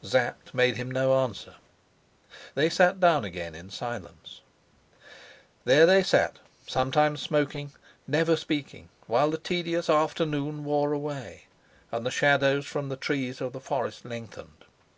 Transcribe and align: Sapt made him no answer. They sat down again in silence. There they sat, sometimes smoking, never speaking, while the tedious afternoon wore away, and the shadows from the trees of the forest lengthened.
Sapt 0.00 0.54
made 0.54 0.78
him 0.78 0.90
no 0.90 1.22
answer. 1.22 1.56
They 2.54 2.70
sat 2.70 2.98
down 2.98 3.26
again 3.26 3.54
in 3.54 3.68
silence. 3.68 4.40
There 5.66 5.84
they 5.84 6.02
sat, 6.02 6.38
sometimes 6.66 7.20
smoking, 7.20 7.72
never 8.06 8.34
speaking, 8.36 8.88
while 9.06 9.30
the 9.30 9.36
tedious 9.36 9.90
afternoon 9.90 10.64
wore 10.64 10.94
away, 10.94 11.44
and 11.90 12.06
the 12.06 12.10
shadows 12.10 12.64
from 12.64 12.88
the 12.88 12.96
trees 12.96 13.42
of 13.42 13.52
the 13.52 13.60
forest 13.60 14.06
lengthened. 14.06 14.64